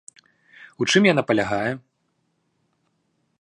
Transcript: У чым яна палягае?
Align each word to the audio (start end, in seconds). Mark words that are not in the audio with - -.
У 0.83 0.87
чым 0.93 1.03
яна 1.09 1.23
палягае? 1.31 1.69